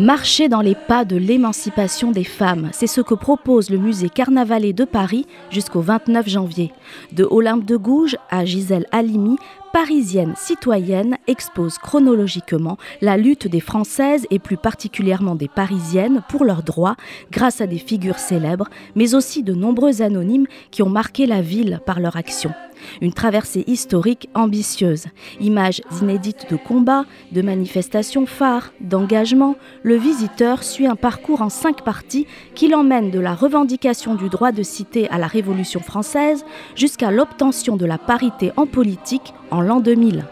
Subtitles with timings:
[0.00, 4.72] Marcher dans les pas de l'émancipation des femmes, c'est ce que propose le musée Carnavalet
[4.72, 6.72] de Paris jusqu'au 29 janvier.
[7.12, 9.36] De Olympe de Gouges à Gisèle Halimi,
[9.74, 16.62] parisienne citoyenne expose chronologiquement la lutte des Françaises et plus particulièrement des Parisiennes pour leurs
[16.62, 16.96] droits
[17.30, 21.78] grâce à des figures célèbres, mais aussi de nombreux anonymes qui ont marqué la ville
[21.84, 22.54] par leur action.
[23.00, 25.06] Une traversée historique ambitieuse.
[25.40, 31.82] Images inédites de combats, de manifestations phares, d'engagement, le visiteur suit un parcours en cinq
[31.82, 37.10] parties qui l'emmène de la revendication du droit de cité à la Révolution française jusqu'à
[37.10, 40.24] l'obtention de la parité en politique en l'an 2000.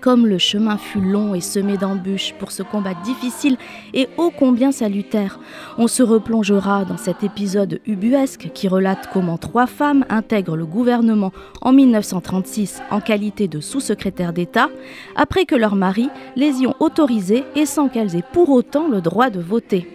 [0.00, 3.56] Comme le chemin fut long et semé d'embûches pour ce combat difficile
[3.92, 5.40] et ô combien salutaire,
[5.76, 11.32] on se replongera dans cet épisode ubuesque qui relate comment trois femmes intègrent le gouvernement
[11.62, 14.68] en 1936 en qualité de sous-secrétaire d'État,
[15.16, 19.00] après que leurs maris les y ont autorisées et sans qu'elles aient pour autant le
[19.00, 19.88] droit de voter.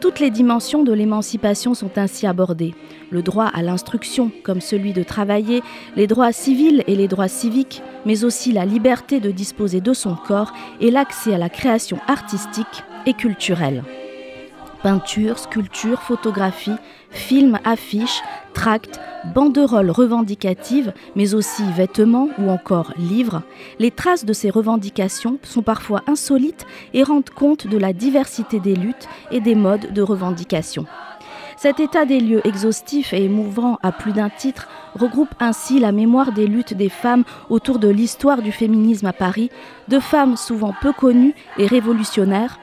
[0.00, 2.74] Toutes les dimensions de l'émancipation sont ainsi abordées.
[3.10, 5.62] Le droit à l'instruction, comme celui de travailler,
[5.94, 10.14] les droits civils et les droits civiques, mais aussi la liberté de disposer de son
[10.14, 13.84] corps et l'accès à la création artistique et culturelle.
[14.82, 16.76] Peinture, sculpture, photographie,
[17.10, 18.22] films, affiches,
[18.54, 18.98] tracts,
[19.34, 23.42] banderoles revendicatives, mais aussi vêtements ou encore livres,
[23.78, 28.74] les traces de ces revendications sont parfois insolites et rendent compte de la diversité des
[28.74, 30.86] luttes et des modes de revendication.
[31.58, 36.32] Cet état des lieux exhaustif et émouvant à plus d'un titre regroupe ainsi la mémoire
[36.32, 39.50] des luttes des femmes autour de l'histoire du féminisme à Paris,
[39.88, 42.58] de femmes souvent peu connues et révolutionnaires,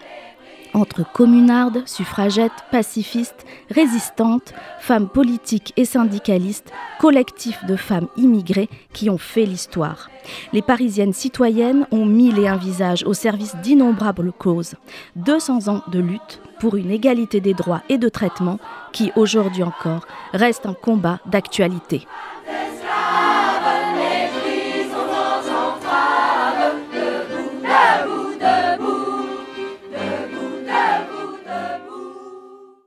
[0.74, 9.18] entre communardes, suffragettes, pacifistes, résistantes, femmes politiques et syndicalistes, collectifs de femmes immigrées qui ont
[9.18, 10.10] fait l'histoire.
[10.54, 14.76] Les Parisiennes citoyennes ont mis et un visage au service d'innombrables causes.
[15.16, 18.60] 200 ans de lutte pour une égalité des droits et de traitement
[18.92, 22.08] qui, aujourd'hui encore, reste un combat d'actualité.